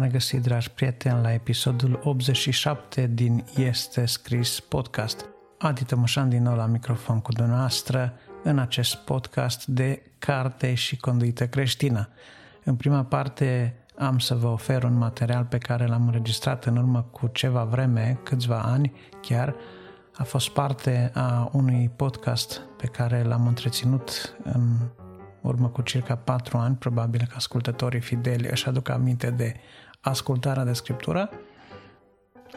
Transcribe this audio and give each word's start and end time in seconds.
Bine 0.00 0.12
v-am 0.12 0.20
regăsit, 0.20 0.42
dragi 0.42 0.70
prieteni, 0.70 1.22
la 1.22 1.32
episodul 1.32 2.00
87 2.04 3.06
din 3.06 3.44
Este 3.56 4.06
Scris 4.06 4.60
Podcast. 4.60 5.26
Adi 5.58 5.84
Tămășan 5.84 6.28
din 6.28 6.42
nou 6.42 6.56
la 6.56 6.66
microfon 6.66 7.20
cu 7.20 7.32
dumneavoastră 7.32 8.12
în 8.42 8.58
acest 8.58 8.94
podcast 8.94 9.66
de 9.66 10.02
carte 10.18 10.74
și 10.74 10.96
conduită 10.96 11.46
creștină. 11.46 12.08
În 12.64 12.76
prima 12.76 13.04
parte 13.04 13.74
am 13.98 14.18
să 14.18 14.34
vă 14.34 14.46
ofer 14.46 14.82
un 14.82 14.96
material 14.96 15.44
pe 15.44 15.58
care 15.58 15.86
l-am 15.86 16.06
înregistrat 16.06 16.64
în 16.64 16.76
urmă 16.76 17.02
cu 17.02 17.26
ceva 17.26 17.64
vreme, 17.64 18.20
câțiva 18.22 18.60
ani 18.62 18.92
chiar. 19.20 19.54
A 20.16 20.22
fost 20.22 20.48
parte 20.48 21.10
a 21.14 21.50
unui 21.52 21.90
podcast 21.96 22.60
pe 22.76 22.86
care 22.86 23.22
l-am 23.22 23.46
întreținut 23.46 24.36
în 24.42 24.76
urmă 25.40 25.68
cu 25.68 25.82
circa 25.82 26.16
patru 26.16 26.56
ani, 26.56 26.76
probabil 26.76 27.26
că 27.28 27.34
ascultătorii 27.36 28.00
fideli 28.00 28.48
își 28.50 28.68
aduc 28.68 28.88
aminte 28.88 29.30
de 29.30 29.54
ascultarea 30.00 30.64
de 30.64 30.72
scriptură. 30.72 31.30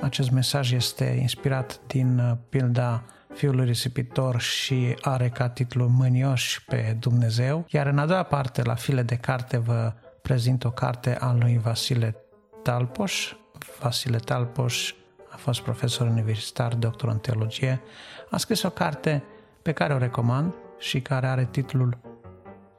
Acest 0.01 0.31
mesaj 0.31 0.71
este 0.71 1.17
inspirat 1.21 1.79
din 1.87 2.19
uh, 2.19 2.37
pilda 2.49 3.03
fiului 3.33 3.65
risipitor 3.65 4.39
și 4.39 4.95
are 5.01 5.29
ca 5.29 5.49
titlu 5.49 5.87
Mânioși 5.87 6.65
pe 6.65 6.97
Dumnezeu. 6.99 7.65
Iar 7.69 7.87
în 7.87 7.97
a 7.97 8.05
doua 8.05 8.23
parte, 8.23 8.61
la 8.61 8.75
file 8.75 9.01
de 9.01 9.15
carte, 9.15 9.57
vă 9.57 9.93
prezint 10.21 10.63
o 10.63 10.71
carte 10.71 11.17
a 11.19 11.33
lui 11.33 11.57
Vasile 11.57 12.15
Talpoș. 12.63 13.33
Vasile 13.79 14.17
Talpoș 14.17 14.93
a 15.31 15.35
fost 15.35 15.61
profesor 15.61 16.07
universitar, 16.07 16.75
doctor 16.75 17.09
în 17.09 17.17
teologie. 17.17 17.81
A 18.29 18.37
scris 18.37 18.63
o 18.63 18.69
carte 18.69 19.23
pe 19.61 19.71
care 19.71 19.93
o 19.93 19.97
recomand 19.97 20.53
și 20.79 21.01
care 21.01 21.27
are 21.27 21.47
titlul 21.51 21.97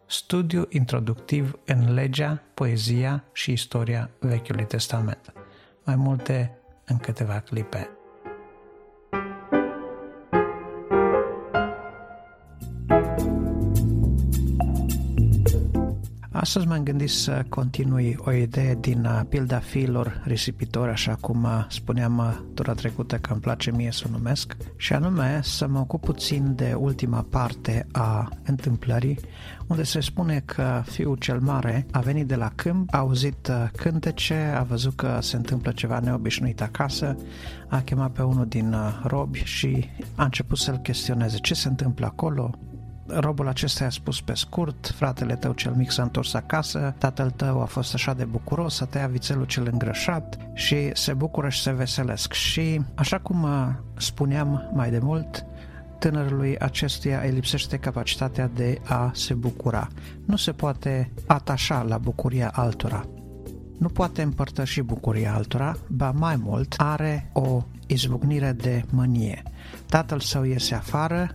Studiu 0.06 0.66
introductiv 0.69 1.58
în 1.64 1.94
legea, 1.94 2.42
poezia 2.55 3.24
și 3.33 3.52
istoria 3.52 4.10
Vechiului 4.19 4.66
Testament. 4.66 5.33
Mai 5.84 5.97
multe 5.97 6.58
în 6.84 6.97
câteva 6.97 7.41
clipe. 7.41 7.88
Astăzi 16.45 16.67
m-am 16.67 16.83
gândit 16.83 17.11
să 17.11 17.45
continui 17.48 18.17
o 18.19 18.33
idee 18.33 18.77
din 18.81 19.05
uh, 19.05 19.20
pilda 19.28 19.59
fiilor 19.59 20.23
risipitori, 20.25 20.91
așa 20.91 21.17
cum 21.20 21.42
uh, 21.42 21.64
spuneam 21.69 22.19
uh, 22.19 22.39
tura 22.55 22.73
trecută 22.73 23.17
că 23.17 23.33
îmi 23.33 23.41
place 23.41 23.70
mie 23.70 23.91
să 23.92 24.05
o 24.06 24.11
numesc, 24.11 24.56
și 24.77 24.92
anume 24.92 25.41
să 25.42 25.67
mă 25.67 25.78
ocup 25.78 26.05
puțin 26.05 26.55
de 26.55 26.75
ultima 26.78 27.27
parte 27.31 27.87
a 27.92 28.28
întâmplării, 28.47 29.19
unde 29.67 29.83
se 29.83 30.00
spune 30.00 30.42
că 30.45 30.83
fiul 30.87 31.17
cel 31.17 31.41
mare 31.41 31.87
a 31.91 32.00
venit 32.00 32.27
de 32.27 32.37
la 32.37 32.53
câmp, 32.55 32.95
a 32.95 32.98
auzit 32.98 33.50
cântece, 33.77 34.55
a 34.56 34.62
văzut 34.62 34.97
că 34.97 35.19
se 35.20 35.37
întâmplă 35.37 35.72
ceva 35.72 36.00
neobișnuit 36.00 36.62
acasă, 36.62 37.17
a 37.69 37.81
chemat 37.81 38.11
pe 38.11 38.22
unul 38.22 38.47
din 38.47 38.75
robi 39.03 39.39
și 39.45 39.91
a 40.15 40.25
început 40.25 40.59
să-l 40.59 40.77
chestioneze. 40.77 41.39
Ce 41.39 41.55
se 41.55 41.69
întâmplă 41.69 42.06
acolo, 42.06 42.50
robul 43.06 43.48
acesta 43.48 43.84
i-a 43.84 43.91
spus 43.91 44.20
pe 44.20 44.34
scurt, 44.34 44.92
fratele 44.97 45.36
tău 45.36 45.52
cel 45.52 45.72
mic 45.72 45.91
s-a 45.91 46.02
întors 46.02 46.34
acasă, 46.34 46.94
tatăl 46.98 47.30
tău 47.30 47.60
a 47.60 47.64
fost 47.64 47.94
așa 47.94 48.14
de 48.14 48.24
bucuros, 48.24 48.80
a 48.80 48.84
tăiat 48.84 49.10
vițelul 49.10 49.44
cel 49.44 49.69
îngrășat 49.72 50.38
și 50.52 50.91
se 50.94 51.12
bucură 51.12 51.48
și 51.48 51.62
se 51.62 51.72
veselesc. 51.72 52.32
Și 52.32 52.80
așa 52.94 53.19
cum 53.19 53.42
uh, 53.42 53.69
spuneam 53.97 54.70
mai 54.75 54.91
de 54.91 54.98
mult, 54.98 55.47
tânărului 55.98 56.59
acestuia 56.59 57.20
îi 57.20 57.31
lipsește 57.31 57.76
capacitatea 57.76 58.50
de 58.54 58.81
a 58.84 59.10
se 59.14 59.34
bucura. 59.34 59.88
Nu 60.26 60.37
se 60.37 60.53
poate 60.53 61.12
atașa 61.26 61.82
la 61.82 61.98
bucuria 61.98 62.50
altora. 62.54 63.04
Nu 63.78 63.88
poate 63.88 64.22
împărtăși 64.22 64.81
bucuria 64.81 65.34
altora, 65.34 65.76
ba 65.88 66.10
mai 66.10 66.37
mult, 66.37 66.75
are 66.76 67.31
o 67.32 67.62
izbucnire 67.87 68.53
de 68.53 68.84
mânie. 68.91 69.43
Tatăl 69.88 70.20
său 70.20 70.44
iese 70.44 70.75
afară, 70.75 71.34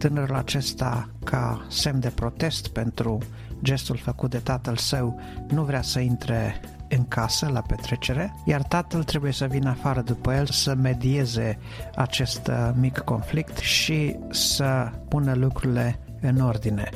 tânărul 0.00 0.36
acesta, 0.36 1.08
ca 1.24 1.66
semn 1.68 2.00
de 2.00 2.08
protest 2.08 2.68
pentru 2.68 3.18
gestul 3.62 3.96
făcut 3.96 4.30
de 4.30 4.38
tatăl 4.38 4.76
său, 4.76 5.20
nu 5.48 5.62
vrea 5.62 5.82
să 5.82 6.00
intre 6.00 6.60
în 6.88 7.08
casă 7.08 7.48
la 7.52 7.60
petrecere, 7.60 8.34
iar 8.44 8.62
tatăl 8.62 9.04
trebuie 9.04 9.32
să 9.32 9.46
vină 9.46 9.68
afară 9.68 10.00
după 10.00 10.32
el 10.32 10.46
să 10.46 10.74
medieze 10.74 11.58
acest 11.94 12.46
uh, 12.46 12.70
mic 12.74 12.98
conflict 12.98 13.56
și 13.56 14.16
să 14.30 14.90
pună 15.08 15.34
lucrurile 15.34 15.98
în 16.20 16.40
ordine. 16.40 16.88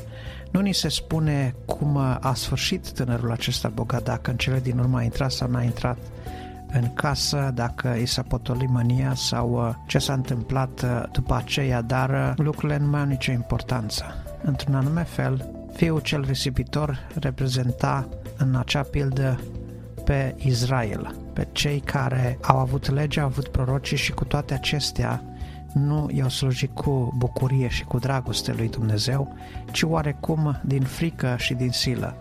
Nu 0.51 0.61
ni 0.61 0.75
se 0.75 0.89
spune 0.89 1.55
cum 1.67 1.97
a 2.21 2.33
sfârșit 2.35 2.91
tânărul 2.91 3.33
acesta 3.33 3.69
bogat, 3.69 4.03
dacă 4.03 4.31
în 4.31 4.37
cele 4.37 4.61
din 4.61 4.79
urmă 4.79 4.99
a 4.99 5.03
intrat 5.03 5.33
sau 5.33 5.49
n-a 5.49 5.63
intrat 5.63 5.99
în 6.73 6.95
casă, 6.95 7.51
dacă 7.55 7.97
i 8.01 8.07
s-a 8.07 8.23
potolit 8.23 8.69
mânia 8.69 9.15
sau 9.15 9.51
uh, 9.53 9.75
ce 9.87 9.99
s-a 9.99 10.13
întâmplat 10.13 10.83
uh, 10.83 11.03
după 11.13 11.35
aceea, 11.35 11.83
dar 11.83 12.11
uh, 12.11 12.33
lucrurile 12.37 12.79
nu 12.79 12.87
mai 12.87 13.01
au 13.01 13.07
nicio 13.07 13.33
importanță. 13.33 14.05
Într-un 14.43 14.75
anume 14.75 15.03
fel, 15.03 15.51
fiul 15.73 16.01
cel 16.01 16.25
risipitor 16.25 16.99
reprezenta 17.21 18.09
în 18.37 18.55
acea 18.55 18.83
pildă 18.83 19.41
pe 20.05 20.35
Israel, 20.39 21.15
pe 21.33 21.49
cei 21.53 21.81
care 21.81 22.39
au 22.43 22.59
avut 22.59 22.91
legea, 22.91 23.21
au 23.23 23.27
avut 23.27 23.49
prorocii 23.49 23.97
și 23.97 24.13
cu 24.13 24.25
toate 24.25 24.55
acestea 24.55 25.23
nu 25.75 26.11
i-au 26.13 26.29
slujit 26.29 26.75
cu 26.75 27.15
bucurie 27.17 27.69
și 27.69 27.85
cu 27.85 27.99
dragoste 27.99 28.53
lui 28.53 28.69
Dumnezeu, 28.69 29.37
ci 29.71 29.83
oarecum 29.83 30.61
din 30.65 30.83
frică 30.83 31.35
și 31.39 31.55
din 31.55 31.71
silă. 31.71 32.17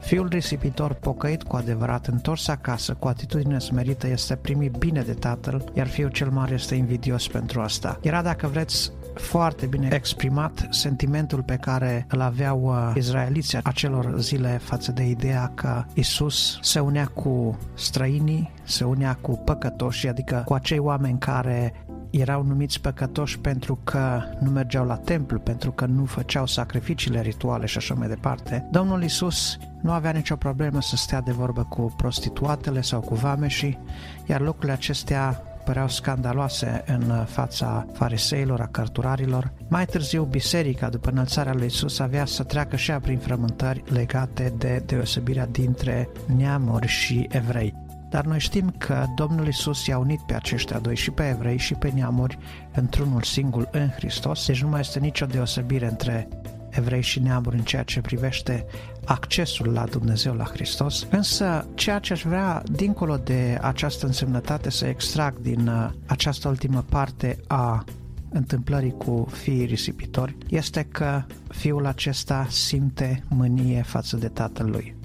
Fiul 0.00 0.28
risipitor, 0.28 0.92
pocăit 0.92 1.42
cu 1.42 1.56
adevărat, 1.56 2.06
întors 2.06 2.48
acasă, 2.48 2.94
cu 2.98 3.08
atitudine 3.08 3.58
smerită, 3.58 4.06
este 4.08 4.36
primit 4.36 4.76
bine 4.76 5.00
de 5.00 5.12
tatăl, 5.12 5.64
iar 5.74 5.86
fiul 5.86 6.10
cel 6.10 6.30
mare 6.30 6.54
este 6.54 6.74
invidios 6.74 7.28
pentru 7.28 7.60
asta. 7.60 7.98
Era, 8.02 8.22
dacă 8.22 8.46
vreți, 8.46 8.92
foarte 9.14 9.66
bine 9.66 9.88
exprimat 9.92 10.66
sentimentul 10.70 11.42
pe 11.42 11.56
care 11.56 12.06
îl 12.08 12.20
aveau 12.20 12.62
uh, 12.62 12.92
izraeliții 12.94 13.58
acelor 13.62 14.20
zile 14.20 14.60
față 14.62 14.92
de 14.92 15.06
ideea 15.06 15.52
că 15.54 15.84
Isus 15.94 16.58
se 16.62 16.80
unea 16.80 17.06
cu 17.06 17.58
străinii, 17.74 18.52
se 18.62 18.84
unea 18.84 19.18
cu 19.20 19.42
păcătoși, 19.44 20.08
adică 20.08 20.42
cu 20.44 20.54
acei 20.54 20.78
oameni 20.78 21.18
care 21.18 21.72
erau 22.10 22.42
numiți 22.42 22.80
păcătoși 22.80 23.38
pentru 23.38 23.78
că 23.84 24.22
nu 24.40 24.50
mergeau 24.50 24.86
la 24.86 24.96
templu, 24.96 25.38
pentru 25.38 25.72
că 25.72 25.86
nu 25.86 26.04
făceau 26.04 26.46
sacrificiile 26.46 27.20
rituale 27.20 27.66
și 27.66 27.76
așa 27.76 27.94
mai 27.94 28.08
departe. 28.08 28.68
Domnul 28.70 29.02
Isus 29.02 29.56
nu 29.82 29.92
avea 29.92 30.10
nicio 30.10 30.36
problemă 30.36 30.80
să 30.80 30.96
stea 30.96 31.20
de 31.20 31.32
vorbă 31.32 31.62
cu 31.62 31.94
prostituatele 31.96 32.80
sau 32.80 33.00
cu 33.00 33.14
vameșii, 33.14 33.78
iar 34.26 34.40
lucrurile 34.40 34.72
acestea 34.72 35.42
păreau 35.64 35.88
scandaloase 35.88 36.84
în 36.86 37.24
fața 37.24 37.86
fariseilor, 37.92 38.60
a 38.60 38.66
cărturarilor. 38.66 39.52
Mai 39.68 39.86
târziu, 39.86 40.24
biserica, 40.24 40.88
după 40.88 41.10
înălțarea 41.10 41.54
lui 41.54 41.66
Isus, 41.66 41.98
avea 41.98 42.24
să 42.24 42.42
treacă 42.42 42.76
și 42.76 42.90
ea 42.90 43.00
prin 43.00 43.18
frământări 43.18 43.82
legate 43.86 44.54
de 44.58 44.82
deosebirea 44.86 45.46
dintre 45.46 46.08
neamuri 46.36 46.86
și 46.86 47.26
evrei. 47.30 47.87
Dar 48.10 48.24
noi 48.24 48.38
știm 48.38 48.74
că 48.78 49.04
Domnul 49.14 49.46
Isus 49.46 49.86
i-a 49.86 49.98
unit 49.98 50.20
pe 50.26 50.34
aceștia 50.34 50.78
doi, 50.78 50.96
și 50.96 51.10
pe 51.10 51.28
evrei 51.28 51.58
și 51.58 51.74
pe 51.74 51.90
neamuri, 51.94 52.38
într-unul 52.74 53.22
singur 53.22 53.68
în 53.72 53.88
Hristos, 53.88 54.46
deci 54.46 54.62
nu 54.62 54.68
mai 54.68 54.80
este 54.80 54.98
nicio 54.98 55.26
deosebire 55.26 55.86
între 55.86 56.28
evrei 56.70 57.02
și 57.02 57.20
neamuri 57.20 57.56
în 57.56 57.62
ceea 57.62 57.82
ce 57.82 58.00
privește 58.00 58.66
accesul 59.04 59.72
la 59.72 59.84
Dumnezeu, 59.84 60.34
la 60.34 60.44
Hristos. 60.44 61.06
Însă, 61.10 61.66
ceea 61.74 61.98
ce 61.98 62.12
aș 62.12 62.22
vrea, 62.22 62.62
dincolo 62.72 63.16
de 63.16 63.58
această 63.62 64.06
însemnătate, 64.06 64.70
să 64.70 64.86
extrag 64.86 65.38
din 65.38 65.68
uh, 65.68 65.90
această 66.06 66.48
ultimă 66.48 66.84
parte 66.88 67.38
a 67.46 67.84
întâmplării 68.30 68.94
cu 68.96 69.28
fiii 69.32 69.64
risipitori, 69.64 70.36
este 70.48 70.82
că 70.82 71.22
fiul 71.48 71.86
acesta 71.86 72.46
simte 72.50 73.22
mânie 73.28 73.82
față 73.82 74.16
de 74.16 74.28
tatăl 74.28 74.70
lui. 74.70 74.97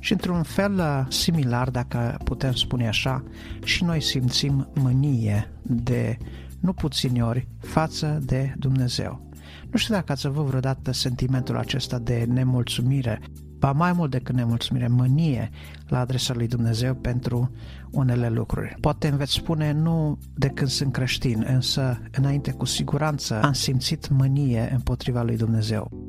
Și 0.00 0.12
într-un 0.12 0.42
fel 0.42 0.74
uh, 0.78 1.06
similar, 1.08 1.70
dacă 1.70 2.18
putem 2.24 2.52
spune 2.52 2.88
așa, 2.88 3.24
și 3.64 3.84
noi 3.84 4.02
simțim 4.02 4.68
mânie 4.74 5.52
de 5.62 6.16
nu 6.60 6.72
puțini 6.72 7.22
ori 7.22 7.48
față 7.58 8.18
de 8.24 8.54
Dumnezeu. 8.58 9.28
Nu 9.70 9.78
știu 9.78 9.94
dacă 9.94 10.12
ați 10.12 10.26
avut 10.26 10.44
vreodată 10.44 10.92
sentimentul 10.92 11.56
acesta 11.56 11.98
de 11.98 12.24
nemulțumire, 12.28 13.20
ba 13.58 13.72
mai 13.72 13.92
mult 13.92 14.10
decât 14.10 14.34
nemulțumire, 14.34 14.88
mânie 14.88 15.50
la 15.88 15.98
adresa 15.98 16.34
lui 16.34 16.46
Dumnezeu 16.46 16.94
pentru 16.94 17.50
unele 17.90 18.28
lucruri. 18.28 18.76
Poate 18.80 19.08
îmi 19.08 19.18
veți 19.18 19.32
spune 19.32 19.72
nu 19.72 20.18
de 20.34 20.48
când 20.48 20.70
sunt 20.70 20.92
creștin, 20.92 21.44
însă 21.48 22.00
înainte 22.12 22.50
cu 22.50 22.64
siguranță 22.64 23.42
am 23.42 23.52
simțit 23.52 24.08
mânie 24.08 24.70
împotriva 24.72 25.22
lui 25.22 25.36
Dumnezeu 25.36 25.99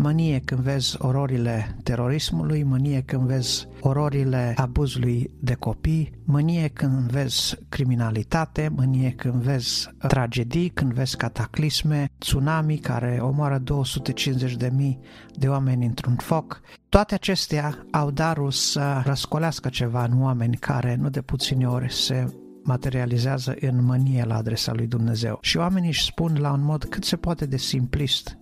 mânie 0.00 0.40
când 0.44 0.60
vezi 0.60 0.96
ororile 0.98 1.76
terorismului, 1.82 2.62
mânie 2.62 3.00
când 3.00 3.22
vezi 3.22 3.66
ororile 3.80 4.54
abuzului 4.56 5.30
de 5.40 5.54
copii, 5.54 6.12
mânie 6.24 6.68
când 6.68 7.10
vezi 7.10 7.56
criminalitate, 7.68 8.68
mânie 8.76 9.10
când 9.10 9.42
vezi 9.42 9.88
tragedii, 9.98 10.68
când 10.68 10.92
vezi 10.92 11.16
cataclisme, 11.16 12.10
tsunami 12.18 12.78
care 12.78 13.18
omoară 13.20 13.58
250 13.58 14.56
de 14.56 14.70
mii 14.74 14.98
de 15.34 15.48
oameni 15.48 15.86
într-un 15.86 16.16
foc. 16.16 16.60
Toate 16.88 17.14
acestea 17.14 17.86
au 17.90 18.10
darul 18.10 18.50
să 18.50 19.02
răscolească 19.04 19.68
ceva 19.68 20.04
în 20.04 20.22
oameni 20.22 20.56
care 20.56 20.96
nu 21.00 21.08
de 21.10 21.20
puține 21.20 21.68
ori 21.68 21.92
se 21.92 22.34
materializează 22.62 23.54
în 23.60 23.84
mânie 23.84 24.24
la 24.24 24.36
adresa 24.36 24.72
lui 24.72 24.86
Dumnezeu. 24.86 25.38
Și 25.40 25.56
oamenii 25.56 25.88
își 25.88 26.04
spun 26.04 26.36
la 26.40 26.52
un 26.52 26.62
mod 26.62 26.84
cât 26.84 27.04
se 27.04 27.16
poate 27.16 27.46
de 27.46 27.56
simplist, 27.56 28.38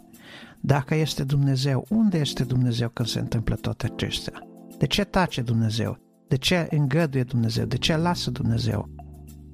dacă 0.61 0.95
este 0.95 1.25
Dumnezeu, 1.25 1.87
unde 1.89 2.19
este 2.19 2.45
Dumnezeu 2.45 2.89
când 2.89 3.09
se 3.09 3.19
întâmplă 3.19 3.55
toate 3.55 3.91
acestea? 3.93 4.33
De 4.79 4.87
ce 4.87 5.05
tace 5.05 5.43
Dumnezeu? 5.43 5.99
De 6.29 6.37
ce 6.37 6.67
îngăduie 6.71 7.23
Dumnezeu? 7.23 7.65
De 7.65 7.77
ce 7.77 7.97
lasă 7.97 8.31
Dumnezeu? 8.31 8.89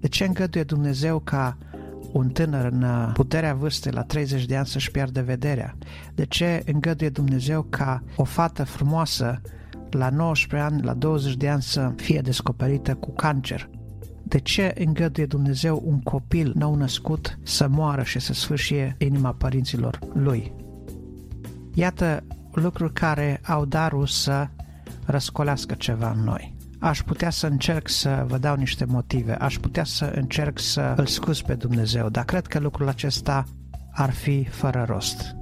De 0.01 0.09
ce 0.09 0.25
îngăduie 0.25 0.65
Dumnezeu 0.65 1.19
ca 1.19 1.59
un 2.13 2.29
tânăr 2.29 2.65
în 2.65 3.13
puterea 3.13 3.55
vârstei 3.55 3.93
la 3.93 4.03
30 4.03 4.45
de 4.45 4.57
ani 4.57 4.67
să-și 4.67 4.91
piardă 4.91 5.23
vederea? 5.23 5.77
De 6.15 6.27
ce 6.27 6.63
îngăduie 6.67 7.09
Dumnezeu 7.09 7.63
ca 7.63 8.03
o 8.17 8.25
fată 8.25 8.65
frumoasă 8.65 9.41
la 9.91 10.11
19 10.11 10.71
ani, 10.71 10.83
la 10.83 10.95
20 10.95 11.37
de 11.37 11.49
ani 11.49 11.63
să 11.63 11.93
fie 11.97 12.21
descoperită 12.21 12.95
cu 12.95 13.11
cancer? 13.11 13.71
De 14.23 14.39
ce 14.39 14.75
îngăduie 14.79 15.27
Dumnezeu 15.27 15.83
un 15.87 16.01
copil 16.01 16.53
nou 16.57 16.75
născut 16.75 17.39
să 17.43 17.69
moară 17.69 18.03
și 18.03 18.19
să 18.19 18.33
sfârșie 18.33 18.97
inima 18.99 19.33
părinților 19.33 19.99
lui? 20.15 20.64
Iată 21.75 22.25
lucruri 22.53 22.93
care 22.93 23.41
au 23.47 23.65
darul 23.65 24.07
să 24.07 24.49
răscolească 25.07 25.75
ceva 25.75 26.11
în 26.11 26.25
noi. 26.25 26.57
Aș 26.79 27.03
putea 27.03 27.31
să 27.31 27.47
încerc 27.47 27.89
să 27.89 28.25
vă 28.27 28.39
dau 28.39 28.57
niște 28.57 28.85
motive, 28.85 29.35
aș 29.35 29.59
putea 29.59 29.85
să 29.85 30.13
încerc 30.15 30.59
să 30.59 30.95
îl 30.97 31.07
scuz 31.07 31.41
pe 31.41 31.55
Dumnezeu, 31.55 32.09
dar 32.09 32.25
cred 32.25 32.47
că 32.47 32.59
lucrul 32.59 32.89
acesta 32.89 33.45
ar 33.93 34.11
fi 34.11 34.45
fără 34.45 34.85
rost. 34.89 35.37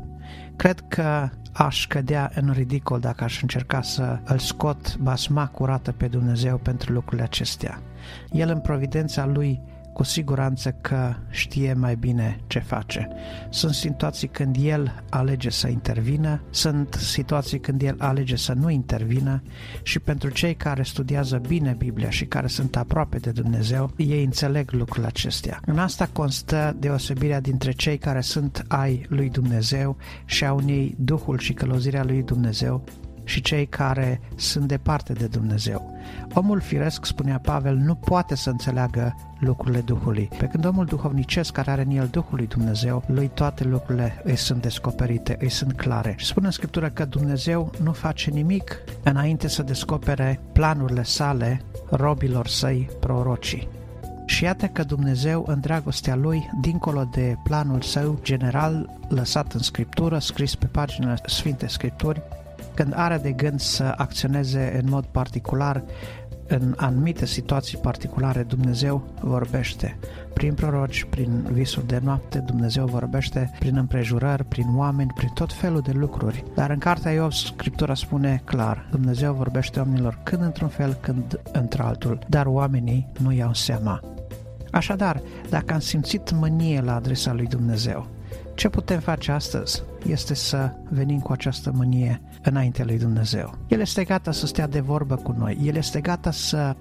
Cred 0.56 0.84
că 0.88 1.29
aș 1.52 1.87
cădea 1.87 2.31
în 2.35 2.52
ridicol 2.52 3.00
dacă 3.00 3.25
aș 3.25 3.43
încerca 3.43 3.82
să 3.82 4.19
îl 4.25 4.38
scot 4.38 4.96
basma 4.96 5.46
curată 5.46 5.93
pe 5.93 6.06
Dumnezeu 6.06 6.56
pentru 6.56 6.93
lucrurile 6.93 7.23
acestea. 7.23 7.82
El 8.31 8.49
în 8.49 8.61
providența 8.61 9.26
lui 9.26 9.61
cu 9.92 10.02
siguranță 10.02 10.70
că 10.80 11.14
știe 11.30 11.72
mai 11.72 11.96
bine 11.96 12.40
ce 12.46 12.58
face. 12.58 13.08
Sunt 13.50 13.74
situații 13.74 14.28
când 14.28 14.56
el 14.60 15.02
alege 15.10 15.50
să 15.50 15.68
intervină, 15.68 16.42
sunt 16.50 16.94
situații 16.94 17.60
când 17.60 17.82
el 17.82 17.94
alege 17.98 18.36
să 18.36 18.52
nu 18.52 18.70
intervină 18.70 19.42
și 19.82 19.98
pentru 19.98 20.28
cei 20.28 20.54
care 20.54 20.82
studiază 20.82 21.36
bine 21.48 21.74
Biblia 21.78 22.10
și 22.10 22.24
care 22.24 22.46
sunt 22.46 22.76
aproape 22.76 23.18
de 23.18 23.30
Dumnezeu, 23.30 23.90
ei 23.96 24.24
înțeleg 24.24 24.70
lucrurile 24.70 25.06
acestea. 25.06 25.60
În 25.66 25.78
asta 25.78 26.08
constă 26.12 26.76
deosebirea 26.78 27.40
dintre 27.40 27.72
cei 27.72 27.98
care 27.98 28.20
sunt 28.20 28.64
ai 28.68 29.06
lui 29.08 29.30
Dumnezeu 29.30 29.96
și 30.24 30.46
au 30.46 30.56
unei 30.56 30.94
Duhul 30.98 31.38
și 31.38 31.52
călăuzirea 31.52 32.04
lui 32.04 32.22
Dumnezeu 32.22 32.84
și 33.24 33.40
cei 33.40 33.66
care 33.66 34.20
sunt 34.36 34.64
departe 34.64 35.12
de 35.12 35.26
Dumnezeu. 35.26 35.96
Omul 36.34 36.60
firesc, 36.60 37.04
spunea 37.04 37.38
Pavel, 37.38 37.76
nu 37.76 37.94
poate 37.94 38.34
să 38.34 38.50
înțeleagă 38.50 39.14
lucrurile 39.40 39.80
Duhului, 39.80 40.28
pe 40.38 40.46
când 40.46 40.64
omul 40.64 40.84
duhovnicesc 40.84 41.52
care 41.52 41.70
are 41.70 41.82
în 41.82 41.90
el 41.90 42.08
Duhul 42.10 42.36
lui 42.36 42.46
Dumnezeu, 42.46 43.04
lui 43.06 43.30
toate 43.34 43.64
lucrurile 43.64 44.20
îi 44.24 44.36
sunt 44.36 44.62
descoperite, 44.62 45.36
îi 45.40 45.50
sunt 45.50 45.72
clare. 45.72 46.14
Și 46.16 46.26
spune 46.26 46.46
în 46.46 46.52
Scriptură 46.52 46.88
că 46.88 47.04
Dumnezeu 47.04 47.72
nu 47.82 47.92
face 47.92 48.30
nimic 48.30 48.76
înainte 49.02 49.48
să 49.48 49.62
descopere 49.62 50.40
planurile 50.52 51.02
sale 51.02 51.60
robilor 51.90 52.46
săi 52.46 52.90
prorocii. 53.00 53.68
Și 54.26 54.44
iată 54.44 54.66
că 54.66 54.82
Dumnezeu, 54.82 55.44
în 55.46 55.60
dragostea 55.60 56.16
Lui, 56.16 56.50
dincolo 56.60 57.08
de 57.12 57.36
planul 57.42 57.80
său 57.80 58.18
general 58.22 58.98
lăsat 59.08 59.52
în 59.52 59.60
Scriptură, 59.60 60.18
scris 60.18 60.54
pe 60.54 60.66
paginile 60.66 61.14
Sfinte 61.26 61.66
Scripturi, 61.66 62.22
când 62.74 62.92
are 62.96 63.16
de 63.16 63.32
gând 63.32 63.60
să 63.60 63.94
acționeze 63.96 64.80
în 64.82 64.90
mod 64.90 65.04
particular 65.04 65.84
în 66.46 66.74
anumite 66.76 67.26
situații 67.26 67.78
particulare, 67.78 68.42
Dumnezeu 68.42 69.02
vorbește. 69.20 69.98
Prin 70.32 70.54
proroci, 70.54 71.04
prin 71.10 71.46
visuri 71.52 71.86
de 71.86 72.00
noapte, 72.02 72.38
Dumnezeu 72.38 72.86
vorbește 72.86 73.50
prin 73.58 73.76
împrejurări, 73.76 74.44
prin 74.44 74.66
oameni, 74.76 75.12
prin 75.14 75.28
tot 75.34 75.52
felul 75.52 75.80
de 75.80 75.92
lucruri. 75.92 76.44
Dar 76.54 76.70
în 76.70 76.78
cartea 76.78 77.12
Iov, 77.12 77.32
Scriptura 77.32 77.94
spune 77.94 78.42
clar, 78.44 78.88
Dumnezeu 78.90 79.32
vorbește 79.32 79.78
oamenilor 79.78 80.18
când 80.22 80.42
într-un 80.42 80.68
fel, 80.68 80.94
când 81.00 81.40
într-altul, 81.52 82.18
dar 82.28 82.46
oamenii 82.46 83.08
nu 83.18 83.32
iau 83.32 83.54
seama. 83.54 84.00
Așadar, 84.70 85.22
dacă 85.48 85.75
am 85.75 85.80
simțit 85.80 86.32
mânie 86.32 86.80
la 86.80 86.94
adresa 86.94 87.32
lui 87.32 87.46
Dumnezeu, 87.46 88.06
ce 88.54 88.69
putem 88.69 89.00
face 89.00 89.32
astăzi 89.32 89.82
este 90.06 90.34
să 90.34 90.72
venim 90.90 91.20
cu 91.20 91.32
această 91.32 91.72
mânie 91.75 92.22
înaintea 92.43 92.84
lui 92.84 92.99
Dumnezeu. 92.99 93.58
El 93.69 93.81
este 93.81 94.04
gata 94.04 94.32
să 94.32 94.46
stea 94.46 94.69
de 94.69 94.81
vorbă 94.81 95.16
cu 95.16 95.34
noi, 95.38 95.58
El 95.62 95.75
este 95.75 96.00
gata 96.00 96.31
să 96.31 96.76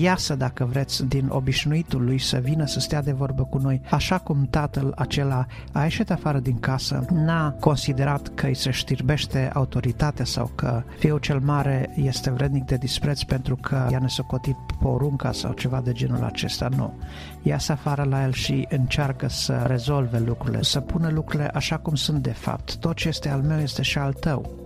iasă, 0.00 0.34
dacă 0.34 0.64
vreți, 0.64 1.06
din 1.06 1.28
obișnuitul 1.28 2.04
lui 2.04 2.18
să 2.18 2.38
vină 2.38 2.66
să 2.66 2.80
stea 2.80 3.02
de 3.02 3.12
vorbă 3.12 3.44
cu 3.44 3.58
noi, 3.58 3.80
așa 3.90 4.18
cum 4.18 4.46
tatăl 4.50 4.92
acela 4.96 5.46
a 5.72 5.82
ieșit 5.82 6.10
afară 6.10 6.38
din 6.38 6.58
casă, 6.58 7.04
n-a 7.10 7.56
considerat 7.60 8.28
că 8.34 8.46
îi 8.46 8.54
se 8.54 8.70
știrbește 8.70 9.50
autoritatea 9.54 10.24
sau 10.24 10.50
că 10.54 10.82
fiul 10.98 11.18
cel 11.18 11.38
mare 11.38 11.90
este 11.94 12.30
vrednic 12.30 12.64
de 12.64 12.76
dispreț 12.76 13.22
pentru 13.22 13.56
că 13.56 13.88
i-a 13.90 13.98
nesocotit 13.98 14.56
porunca 14.80 15.32
sau 15.32 15.52
ceva 15.52 15.80
de 15.80 15.92
genul 15.92 16.24
acesta, 16.24 16.68
nu. 16.76 16.94
Iasă 17.42 17.72
afară 17.72 18.02
la 18.02 18.22
el 18.22 18.32
și 18.32 18.66
încearcă 18.70 19.28
să 19.28 19.64
rezolve 19.66 20.18
lucrurile, 20.18 20.62
să 20.62 20.80
pună 20.80 21.08
lucrurile 21.08 21.50
așa 21.54 21.76
cum 21.76 21.94
sunt 21.94 22.22
de 22.22 22.32
fapt. 22.32 22.76
Tot 22.76 22.96
ce 22.96 23.08
este 23.08 23.28
al 23.28 23.40
meu 23.40 23.58
este 23.58 23.82
și 23.82 23.98
al 23.98 24.12
tău. 24.12 24.62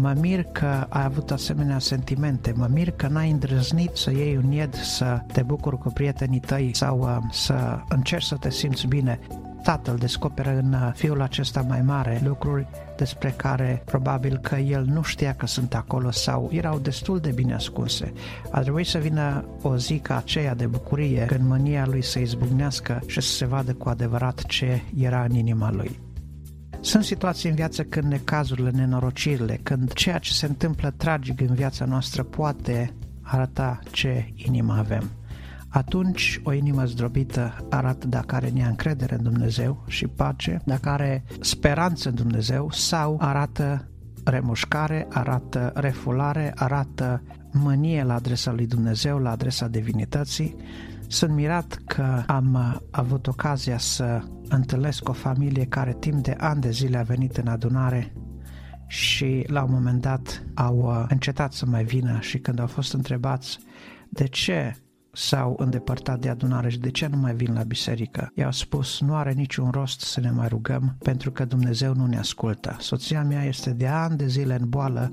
Mă 0.00 0.14
mir 0.20 0.42
că 0.42 0.86
ai 0.88 1.04
avut 1.04 1.30
asemenea 1.30 1.78
sentimente, 1.78 2.52
mă 2.56 2.68
mir 2.72 2.90
că 2.90 3.08
n-ai 3.08 3.30
îndrăznit 3.30 3.90
să 3.96 4.10
iei 4.10 4.36
un 4.36 4.50
ied, 4.50 4.74
să 4.74 5.20
te 5.32 5.42
bucuri 5.42 5.78
cu 5.78 5.88
prietenii 5.88 6.40
tăi 6.40 6.70
sau 6.74 6.98
uh, 6.98 7.16
să 7.30 7.78
încerci 7.88 8.24
să 8.24 8.34
te 8.34 8.50
simți 8.50 8.86
bine. 8.86 9.18
Tatăl 9.62 9.96
descoperă 9.96 10.58
în 10.58 10.72
uh, 10.72 10.90
fiul 10.94 11.22
acesta 11.22 11.60
mai 11.60 11.82
mare 11.82 12.20
lucruri 12.24 12.66
despre 12.96 13.34
care 13.36 13.82
probabil 13.84 14.36
că 14.36 14.56
el 14.56 14.84
nu 14.84 15.02
știa 15.02 15.34
că 15.34 15.46
sunt 15.46 15.74
acolo 15.74 16.10
sau 16.10 16.48
erau 16.52 16.78
destul 16.78 17.18
de 17.18 17.30
bine 17.30 17.54
ascunse. 17.54 18.12
A 18.50 18.60
trebuit 18.60 18.86
să 18.86 18.98
vină 18.98 19.44
o 19.62 19.76
zi 19.76 19.98
ca 19.98 20.16
aceea 20.16 20.54
de 20.54 20.66
bucurie 20.66 21.24
când 21.24 21.48
mânia 21.48 21.86
lui 21.86 22.02
să 22.02 22.18
izbucnească 22.18 23.00
și 23.06 23.20
să 23.20 23.32
se 23.32 23.46
vadă 23.46 23.72
cu 23.72 23.88
adevărat 23.88 24.42
ce 24.46 24.82
era 24.98 25.22
în 25.22 25.34
inima 25.34 25.72
lui. 25.72 26.00
Sunt 26.88 27.04
situații 27.04 27.48
în 27.48 27.54
viață 27.54 27.82
când 27.82 28.04
necazurile, 28.04 28.70
nenorocirile, 28.70 29.60
când 29.62 29.92
ceea 29.92 30.18
ce 30.18 30.32
se 30.32 30.46
întâmplă 30.46 30.90
tragic 30.96 31.40
în 31.40 31.54
viața 31.54 31.84
noastră 31.84 32.22
poate 32.22 32.94
arăta 33.22 33.78
ce 33.90 34.32
inimă 34.34 34.74
avem. 34.78 35.10
Atunci 35.68 36.40
o 36.44 36.52
inimă 36.52 36.84
zdrobită 36.84 37.66
arată 37.70 38.06
dacă 38.06 38.34
are 38.34 38.48
nea 38.48 38.68
încredere 38.68 39.14
în 39.14 39.22
Dumnezeu 39.22 39.84
și 39.86 40.06
pace, 40.06 40.60
dacă 40.64 40.88
are 40.88 41.24
speranță 41.40 42.08
în 42.08 42.14
Dumnezeu 42.14 42.70
sau 42.70 43.16
arată 43.20 43.88
remușcare, 44.24 45.06
arată 45.10 45.72
refulare, 45.74 46.52
arată 46.56 47.22
mânie 47.52 48.02
la 48.02 48.14
adresa 48.14 48.52
lui 48.52 48.66
Dumnezeu, 48.66 49.18
la 49.18 49.30
adresa 49.30 49.66
divinității. 49.66 50.56
Sunt 51.10 51.34
mirat 51.34 51.78
că 51.86 52.22
am 52.26 52.80
avut 52.90 53.26
ocazia 53.26 53.78
să 53.78 54.22
întâlnesc 54.48 55.08
o 55.08 55.12
familie 55.12 55.64
care 55.64 55.96
timp 56.00 56.22
de 56.22 56.34
ani 56.38 56.60
de 56.60 56.70
zile 56.70 56.98
a 56.98 57.02
venit 57.02 57.36
în 57.36 57.46
adunare 57.46 58.12
și 58.86 59.44
la 59.46 59.62
un 59.62 59.72
moment 59.72 60.00
dat 60.00 60.42
au 60.54 60.76
uh, 60.76 61.04
încetat 61.08 61.52
să 61.52 61.66
mai 61.66 61.84
vină 61.84 62.18
și 62.20 62.38
când 62.38 62.58
au 62.60 62.66
fost 62.66 62.92
întrebați 62.92 63.58
de 64.08 64.26
ce 64.26 64.76
s-au 65.12 65.56
îndepărtat 65.58 66.20
de 66.20 66.28
adunare 66.28 66.68
și 66.68 66.78
de 66.78 66.90
ce 66.90 67.06
nu 67.06 67.16
mai 67.16 67.34
vin 67.34 67.52
la 67.52 67.62
biserică. 67.62 68.32
I-au 68.34 68.52
spus, 68.52 69.00
nu 69.00 69.14
are 69.14 69.32
niciun 69.32 69.70
rost 69.70 70.00
să 70.00 70.20
ne 70.20 70.30
mai 70.30 70.48
rugăm 70.48 70.96
pentru 70.98 71.30
că 71.30 71.44
Dumnezeu 71.44 71.94
nu 71.94 72.06
ne 72.06 72.18
ascultă. 72.18 72.76
Soția 72.80 73.22
mea 73.22 73.44
este 73.44 73.70
de 73.70 73.86
ani 73.86 74.16
de 74.16 74.26
zile 74.26 74.56
în 74.60 74.68
boală 74.68 75.12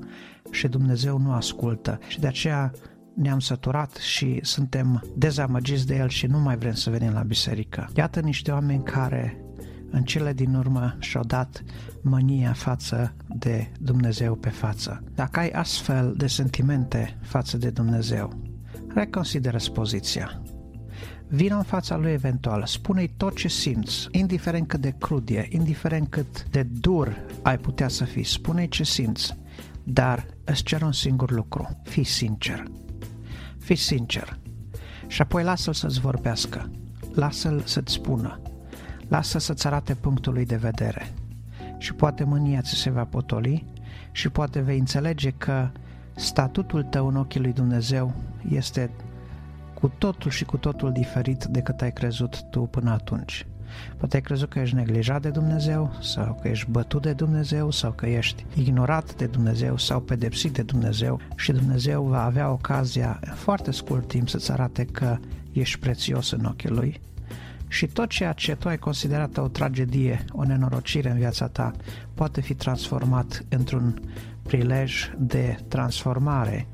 și 0.52 0.68
Dumnezeu 0.68 1.18
nu 1.18 1.32
ascultă 1.32 2.00
și 2.08 2.20
de 2.20 2.28
aceea 2.28 2.72
ne-am 3.16 3.40
săturat 3.40 3.96
și 3.96 4.40
suntem 4.42 5.04
dezamăgiți 5.16 5.88
de 5.88 5.96
el 5.96 6.10
și 6.10 6.26
nu 6.26 6.40
mai 6.40 6.58
vrem 6.58 6.74
să 6.74 6.90
venim 6.90 7.12
la 7.12 7.22
biserică. 7.22 7.90
Iată 7.96 8.20
niște 8.20 8.52
oameni 8.52 8.84
care 8.84 9.40
în 9.90 10.04
cele 10.04 10.34
din 10.34 10.54
urmă 10.54 10.96
și-au 11.00 11.24
dat 11.24 11.64
mânia 12.02 12.54
față 12.54 13.16
de 13.28 13.72
Dumnezeu 13.80 14.36
pe 14.36 14.50
față. 14.50 15.04
Dacă 15.16 15.40
ai 15.40 15.50
astfel 15.50 16.14
de 16.18 16.28
sentimente 16.28 17.18
față 17.22 17.58
de 17.58 17.70
Dumnezeu, 17.70 18.34
reconsideră 18.94 19.58
poziția. 19.74 20.42
Vino 21.28 21.56
în 21.56 21.64
fața 21.64 21.98
lui 21.98 22.12
eventual, 22.12 22.66
spune-i 22.66 23.14
tot 23.18 23.36
ce 23.36 23.48
simți, 23.48 24.08
indiferent 24.12 24.68
cât 24.68 24.82
de 24.82 24.96
crud 25.00 25.30
e, 25.30 25.48
indiferent 25.50 26.10
cât 26.10 26.50
de 26.50 26.64
dur 26.64 27.26
ai 27.44 27.58
putea 27.58 27.88
să 27.88 28.04
fii, 28.04 28.24
spune-i 28.24 28.68
ce 28.68 28.84
simți, 28.84 29.38
dar 29.84 30.26
îți 30.44 30.64
cer 30.64 30.82
un 30.82 30.92
singur 30.92 31.32
lucru, 31.32 31.82
fii 31.84 32.04
sincer. 32.04 32.64
Fii 33.66 33.76
sincer. 33.76 34.40
Și 35.08 35.22
apoi 35.22 35.44
lasă-l 35.44 35.74
să-ți 35.74 36.00
vorbească, 36.00 36.72
lasă-l 37.14 37.62
să-ți 37.66 37.94
spună, 37.94 38.40
lasă 39.08 39.38
să-ți 39.38 39.68
arate 39.68 39.96
punctul 39.96 40.34
lui 40.34 40.46
de 40.46 40.56
vedere. 40.56 41.14
Și 41.78 41.94
poate 41.94 42.24
mânia 42.24 42.62
ți 42.62 42.76
se 42.76 42.90
va 42.90 43.06
potoli 43.06 43.66
și 44.12 44.30
poate 44.30 44.60
vei 44.60 44.80
înțelege 44.80 45.30
că 45.30 45.70
statutul 46.16 46.84
tău 46.84 47.08
în 47.08 47.16
ochii 47.16 47.40
lui 47.40 47.54
Dumnezeu 47.54 48.14
este 48.50 48.90
cu 49.74 49.88
totul 49.88 50.32
și 50.32 50.46
cu 50.46 50.58
totul 50.58 50.92
diferit 50.92 51.44
decât 51.44 51.82
ai 51.82 51.94
crezut 51.94 52.42
tu 52.50 52.62
până 52.62 52.92
atunci. 52.92 53.46
Poate 53.98 54.16
ai 54.16 54.22
crezut 54.22 54.50
că 54.50 54.60
ești 54.60 54.76
neglijat 54.76 55.22
de 55.22 55.30
Dumnezeu 55.30 55.96
sau 56.02 56.40
că 56.42 56.48
ești 56.48 56.72
bătut 56.72 57.02
de 57.02 57.14
Dumnezeu 57.14 57.72
sau 57.72 57.92
că 57.92 58.06
ești 58.06 58.46
ignorat 58.56 59.16
de 59.16 59.26
Dumnezeu 59.26 59.78
sau 59.78 60.00
pedepsit 60.00 60.54
de 60.54 60.62
Dumnezeu 60.62 61.20
și 61.36 61.52
Dumnezeu 61.52 62.04
va 62.04 62.24
avea 62.24 62.52
ocazia 62.52 63.20
în 63.22 63.34
foarte 63.34 63.72
scurt 63.72 64.08
timp 64.08 64.30
să-ți 64.30 64.52
arate 64.52 64.86
că 64.86 65.18
ești 65.52 65.80
prețios 65.80 66.32
în 66.32 66.46
ochii 66.46 66.70
Lui. 66.70 67.02
Și 67.68 67.88
tot 67.88 68.10
ceea 68.10 68.34
ce 68.34 68.56
tu 68.56 68.68
ai 68.68 68.78
considerat 68.78 69.38
o 69.38 69.48
tragedie, 69.48 70.26
o 70.32 70.44
nenorocire 70.44 71.10
în 71.10 71.18
viața 71.18 71.48
ta, 71.48 71.72
poate 72.14 72.42
fi 72.42 72.54
transformat 72.54 73.46
într-un 73.50 74.02
prilej 74.44 75.10
de 75.18 75.58
transformare 75.68 76.68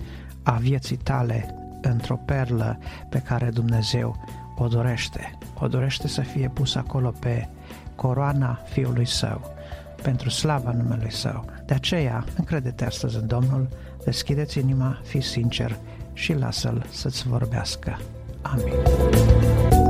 a 0.44 0.52
vieții 0.52 0.98
tale 0.98 1.56
într-o 1.82 2.16
perlă 2.16 2.80
pe 3.10 3.20
care 3.20 3.50
Dumnezeu 3.50 4.26
o 4.62 4.68
dorește. 4.68 5.38
O 5.60 5.68
dorește 5.68 6.08
să 6.08 6.22
fie 6.22 6.50
pus 6.54 6.76
acolo 6.76 7.14
pe 7.20 7.48
coroana 7.96 8.62
Fiului 8.66 9.06
Său, 9.06 9.54
pentru 10.02 10.30
slava 10.30 10.72
numelui 10.72 11.12
Său. 11.12 11.46
De 11.66 11.74
aceea, 11.74 12.24
încrede-te 12.38 12.86
astăzi 12.86 13.16
în 13.16 13.28
Domnul, 13.28 13.68
deschideți 14.04 14.60
inima, 14.60 15.00
fii 15.04 15.22
sincer 15.22 15.78
și 16.14 16.34
lasă-L 16.34 16.86
să-ți 16.92 17.28
vorbească. 17.28 18.00
Amin. 18.42 19.81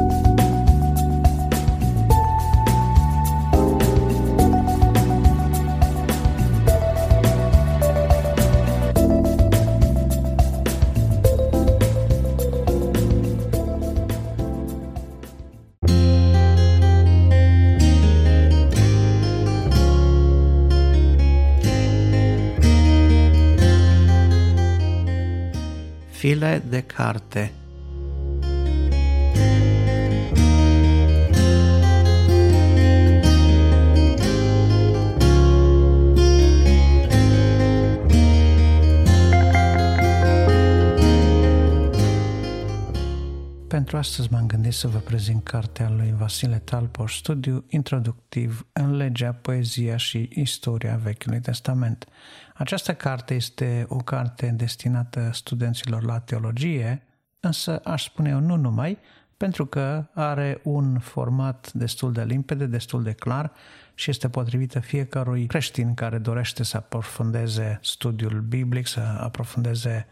File 26.21 26.59
de 26.59 26.85
carte 26.85 27.60
Pentru 43.71 43.97
astăzi 43.97 44.31
m-am 44.31 44.47
gândit 44.47 44.73
să 44.73 44.87
vă 44.87 44.97
prezint 44.97 45.43
cartea 45.43 45.89
lui 45.89 46.13
Vasile 46.17 46.57
Talpoș, 46.57 47.17
studiu 47.17 47.65
introductiv 47.67 48.67
în 48.73 48.95
legea, 48.95 49.31
poezia 49.31 49.97
și 49.97 50.29
istoria 50.33 50.99
Vechiului 51.03 51.39
Testament. 51.39 52.05
Această 52.53 52.93
carte 52.93 53.33
este 53.33 53.85
o 53.87 53.95
carte 53.95 54.53
destinată 54.57 55.29
studenților 55.33 56.03
la 56.03 56.19
teologie, 56.19 57.03
însă 57.39 57.81
aș 57.83 58.03
spune 58.03 58.29
eu 58.29 58.39
nu 58.39 58.55
numai, 58.55 58.97
pentru 59.37 59.65
că 59.65 60.05
are 60.13 60.59
un 60.63 60.99
format 60.99 61.71
destul 61.73 62.11
de 62.11 62.23
limpede, 62.23 62.65
destul 62.65 63.03
de 63.03 63.11
clar 63.11 63.51
și 63.93 64.09
este 64.09 64.29
potrivită 64.29 64.79
fiecărui 64.79 65.45
creștin 65.45 65.93
care 65.93 66.17
dorește 66.17 66.63
să 66.63 66.77
aprofundeze 66.77 67.79
studiul 67.81 68.39
biblic, 68.39 68.87
să 68.87 68.99
aprofundeze 69.19 70.07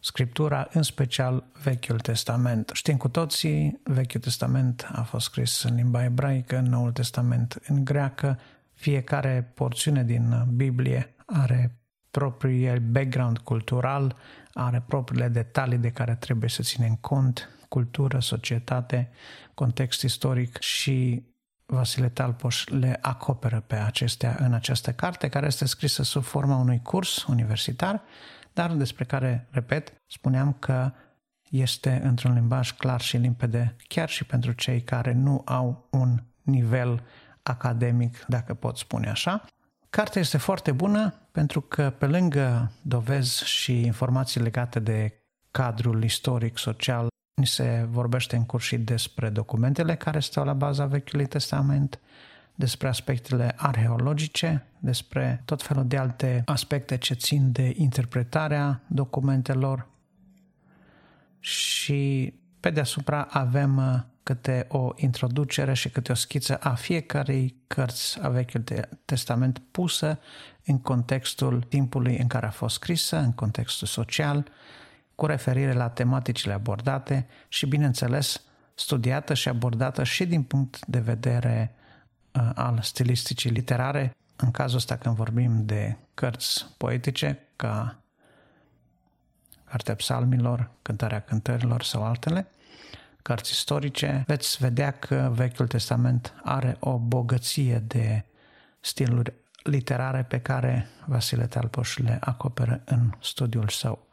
Scriptura, 0.00 0.68
în 0.72 0.82
special 0.82 1.44
Vechiul 1.62 2.00
Testament. 2.00 2.70
Știm 2.74 2.96
cu 2.96 3.08
toții, 3.08 3.80
Vechiul 3.84 4.20
Testament 4.20 4.88
a 4.92 5.02
fost 5.02 5.24
scris 5.24 5.62
în 5.62 5.74
limba 5.74 6.04
ebraică, 6.04 6.60
Noul 6.60 6.92
Testament 6.92 7.58
în 7.66 7.84
greacă. 7.84 8.38
Fiecare 8.74 9.52
porțiune 9.54 10.04
din 10.04 10.44
Biblie 10.56 11.14
are 11.26 11.78
propriul 12.10 12.78
background 12.78 13.38
cultural, 13.38 14.16
are 14.52 14.82
propriile 14.86 15.28
detalii 15.28 15.78
de 15.78 15.90
care 15.90 16.14
trebuie 16.14 16.50
să 16.50 16.62
ținem 16.62 16.94
cont, 17.00 17.48
cultură, 17.68 18.20
societate, 18.20 19.10
context 19.54 20.02
istoric 20.02 20.60
și 20.60 21.26
Vasile 21.66 22.08
Talpoș 22.08 22.66
le 22.66 22.98
acoperă 23.00 23.64
pe 23.66 23.74
acestea 23.74 24.36
în 24.40 24.52
această 24.52 24.92
carte, 24.92 25.28
care 25.28 25.46
este 25.46 25.66
scrisă 25.66 26.02
sub 26.02 26.22
forma 26.22 26.56
unui 26.56 26.80
curs 26.82 27.24
universitar, 27.24 28.02
dar 28.58 28.72
despre 28.72 29.04
care, 29.04 29.46
repet, 29.50 29.92
spuneam 30.06 30.52
că 30.52 30.92
este 31.50 32.00
într-un 32.04 32.32
limbaj 32.34 32.72
clar 32.72 33.00
și 33.00 33.16
limpede, 33.16 33.76
chiar 33.88 34.08
și 34.08 34.24
pentru 34.24 34.52
cei 34.52 34.82
care 34.82 35.12
nu 35.12 35.42
au 35.44 35.88
un 35.90 36.22
nivel 36.42 37.02
academic, 37.42 38.24
dacă 38.28 38.54
pot 38.54 38.76
spune 38.76 39.08
așa. 39.08 39.44
Cartea 39.90 40.20
este 40.20 40.38
foarte 40.38 40.72
bună 40.72 41.14
pentru 41.32 41.60
că 41.60 41.90
pe 41.98 42.06
lângă 42.06 42.72
dovezi 42.82 43.44
și 43.44 43.84
informații 43.84 44.40
legate 44.40 44.80
de 44.80 45.22
cadrul 45.50 46.04
istoric, 46.04 46.58
social, 46.58 47.06
ni 47.34 47.46
se 47.46 47.86
vorbește 47.90 48.36
în 48.36 48.46
curs 48.46 48.64
și 48.64 48.78
despre 48.78 49.28
documentele 49.28 49.96
care 49.96 50.20
stau 50.20 50.44
la 50.44 50.52
baza 50.52 50.86
Vechiului 50.86 51.26
Testament, 51.26 52.00
despre 52.58 52.88
aspectele 52.88 53.54
arheologice, 53.56 54.66
despre 54.78 55.42
tot 55.44 55.62
felul 55.62 55.86
de 55.86 55.96
alte 55.96 56.42
aspecte 56.44 56.96
ce 56.96 57.14
țin 57.14 57.52
de 57.52 57.72
interpretarea 57.76 58.80
documentelor. 58.86 59.86
Și 61.40 62.34
pe 62.60 62.70
deasupra 62.70 63.22
avem 63.30 63.76
uh, 63.76 64.00
câte 64.22 64.66
o 64.68 64.92
introducere 64.96 65.74
și 65.74 65.88
câte 65.88 66.12
o 66.12 66.14
schiță 66.14 66.56
a 66.56 66.74
fiecarei 66.74 67.54
cărți 67.66 68.22
a 68.22 68.28
Vechiului 68.28 68.80
Testament 69.04 69.62
pusă 69.70 70.18
în 70.64 70.78
contextul 70.78 71.62
timpului 71.62 72.16
în 72.16 72.26
care 72.26 72.46
a 72.46 72.50
fost 72.50 72.74
scrisă, 72.74 73.16
în 73.16 73.32
contextul 73.32 73.86
social, 73.86 74.44
cu 75.14 75.26
referire 75.26 75.72
la 75.72 75.88
tematicile 75.88 76.52
abordate 76.52 77.26
și, 77.48 77.66
bineînțeles, 77.66 78.42
studiată 78.74 79.34
și 79.34 79.48
abordată 79.48 80.04
și 80.04 80.26
din 80.26 80.42
punct 80.42 80.86
de 80.86 80.98
vedere 80.98 81.72
uh, 81.72 81.77
al 82.54 82.78
stilisticii 82.82 83.50
literare, 83.50 84.16
în 84.36 84.50
cazul 84.50 84.76
ăsta 84.76 84.96
când 84.96 85.14
vorbim 85.14 85.66
de 85.66 85.96
cărți 86.14 86.66
poetice, 86.76 87.38
ca 87.56 87.96
Cartea 89.64 89.94
Psalmilor, 89.94 90.70
Cântarea 90.82 91.20
Cântărilor 91.20 91.82
sau 91.82 92.04
altele, 92.04 92.46
cărți 93.22 93.52
istorice, 93.52 94.24
veți 94.26 94.56
vedea 94.60 94.90
că 94.90 95.30
Vechiul 95.32 95.66
Testament 95.66 96.34
are 96.42 96.76
o 96.80 96.98
bogăție 96.98 97.78
de 97.86 98.24
stiluri 98.80 99.32
literare 99.62 100.22
pe 100.22 100.40
care 100.40 100.88
Vasile 101.06 101.46
Talpoș 101.46 101.96
le 101.96 102.18
acoperă 102.20 102.80
în 102.84 103.10
studiul 103.20 103.68
său. 103.68 104.06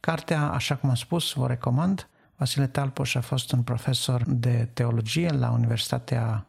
Cartea, 0.00 0.50
așa 0.50 0.76
cum 0.76 0.88
am 0.88 0.94
spus, 0.94 1.32
vă 1.32 1.46
recomand. 1.46 2.08
Vasile 2.36 2.66
Talpoș 2.66 3.14
a 3.14 3.20
fost 3.20 3.52
un 3.52 3.62
profesor 3.62 4.22
de 4.26 4.68
teologie 4.72 5.28
la 5.28 5.50
Universitatea 5.50 6.46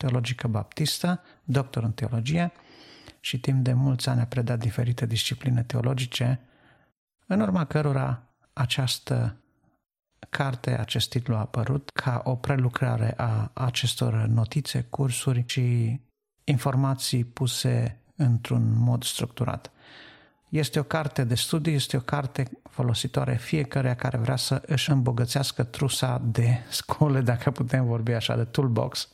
Teologică 0.00 0.48
Baptistă, 0.48 1.22
doctor 1.44 1.82
în 1.82 1.92
teologie 1.92 2.52
și 3.20 3.40
timp 3.40 3.64
de 3.64 3.72
mulți 3.72 4.08
ani 4.08 4.20
a 4.20 4.24
predat 4.24 4.58
diferite 4.58 5.06
discipline 5.06 5.62
teologice, 5.62 6.40
în 7.26 7.40
urma 7.40 7.64
cărora 7.64 8.22
această 8.52 9.36
carte, 10.30 10.78
acest 10.78 11.08
titlu 11.08 11.34
a 11.34 11.38
apărut 11.38 11.90
ca 11.90 12.20
o 12.24 12.34
prelucrare 12.34 13.14
a 13.16 13.50
acestor 13.54 14.14
notițe, 14.14 14.86
cursuri 14.90 15.44
și 15.46 16.00
informații 16.44 17.24
puse 17.24 18.00
într-un 18.16 18.78
mod 18.78 19.04
structurat. 19.04 19.70
Este 20.48 20.78
o 20.78 20.82
carte 20.82 21.24
de 21.24 21.34
studii, 21.34 21.74
este 21.74 21.96
o 21.96 22.00
carte 22.00 22.50
folositoare 22.70 23.36
fiecare 23.36 23.94
care 23.94 24.16
vrea 24.16 24.36
să 24.36 24.62
își 24.66 24.90
îmbogățească 24.90 25.64
trusa 25.64 26.22
de 26.24 26.58
scole, 26.80 27.20
dacă 27.20 27.50
putem 27.50 27.84
vorbi 27.84 28.12
așa, 28.12 28.36
de 28.36 28.44
toolbox, 28.44 29.10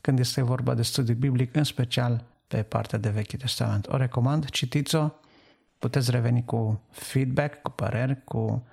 când 0.00 0.18
este 0.18 0.42
vorba 0.42 0.74
de 0.74 0.82
studiu 0.82 1.14
biblic, 1.14 1.56
în 1.56 1.64
special 1.64 2.24
pe 2.46 2.62
partea 2.62 2.98
de 2.98 3.08
Vechi 3.08 3.36
Testament. 3.36 3.86
O 3.86 3.96
recomand, 3.96 4.50
citiți-o, 4.50 5.10
puteți 5.78 6.10
reveni 6.10 6.44
cu 6.44 6.80
feedback, 6.90 7.62
cu 7.62 7.70
păreri, 7.70 8.24
cu 8.24 8.66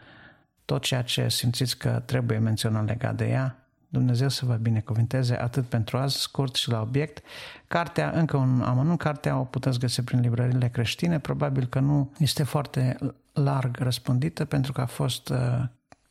tot 0.65 0.82
ceea 0.82 1.01
ce 1.01 1.29
simțiți 1.29 1.77
că 1.77 2.01
trebuie 2.05 2.38
menționat 2.38 2.86
legat 2.86 3.15
de 3.15 3.27
ea. 3.27 3.60
Dumnezeu 3.88 4.29
să 4.29 4.46
vă 4.46 4.53
binecuvinteze 4.53 5.41
atât 5.41 5.65
pentru 5.65 5.98
azi, 5.98 6.17
scurt 6.17 6.55
și 6.55 6.70
la 6.70 6.82
obiect. 6.82 7.24
Cartea, 7.67 8.12
încă 8.12 8.38
un 8.38 8.62
amănunt, 8.62 8.98
cartea 8.98 9.39
o 9.39 9.44
puteți 9.44 9.79
găsi 9.79 10.01
prin 10.01 10.20
librările 10.20 10.70
creștine, 10.70 11.20
probabil 11.20 11.65
că 11.65 11.79
nu 11.79 12.12
este 12.17 12.44
foarte 12.44 12.98
larg 13.34 13.77
răspândită 13.77 14.46
pentru 14.46 14.72
că 14.72 14.82
a 14.82 14.86
fost 14.86 15.34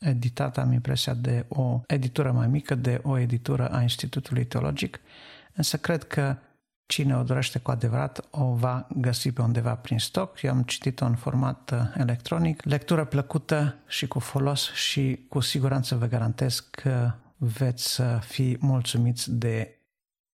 uh, 0.00 0.08
editată, 0.08 0.60
am 0.60 0.72
impresia, 0.72 1.14
de 1.14 1.44
o 1.48 1.80
editură 1.86 2.32
mai 2.32 2.46
mică, 2.46 2.74
de 2.74 3.00
o 3.02 3.18
editură 3.18 3.68
a 3.68 3.82
Institutului 3.82 4.44
Teologic, 4.44 5.00
însă 5.54 5.76
cred 5.76 6.04
că 6.04 6.36
cine 6.86 7.16
o 7.16 7.22
dorește 7.22 7.58
cu 7.58 7.70
adevărat 7.70 8.28
o 8.30 8.54
va 8.54 8.86
găsi 8.96 9.32
pe 9.32 9.42
undeva 9.42 9.74
prin 9.74 9.98
stoc. 9.98 10.42
Eu 10.42 10.50
am 10.50 10.62
citit-o 10.62 11.04
în 11.04 11.14
format 11.14 11.70
uh, 11.70 11.78
electronic. 11.96 12.62
Lectură 12.62 13.04
plăcută 13.04 13.76
și 13.86 14.06
cu 14.06 14.18
folos 14.18 14.72
și 14.72 15.26
cu 15.28 15.40
siguranță 15.40 15.94
vă 15.94 16.06
garantez 16.06 16.60
că 16.70 17.12
veți 17.36 18.00
uh, 18.00 18.06
fi 18.20 18.56
mulțumiți 18.60 19.32
de 19.32 19.78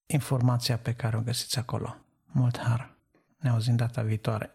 informația 0.06 0.76
pe 0.76 0.92
care 0.92 1.16
o 1.16 1.20
găsiți 1.20 1.58
acolo. 1.58 1.96
Mult 2.26 2.58
har! 2.58 2.94
Ne 3.38 3.50
auzim 3.50 3.76
data 3.76 4.02
viitoare! 4.02 4.54